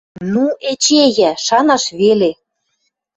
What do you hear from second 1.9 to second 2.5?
веле!